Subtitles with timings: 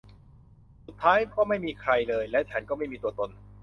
[0.85, 3.29] สุดท้าย ก็ไม่มีใครเลย และฉันก็ไม่มีตัวตน